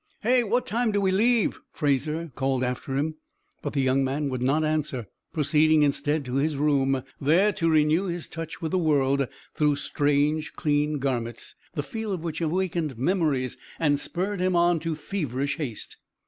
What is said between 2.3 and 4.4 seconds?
called after him, but the young man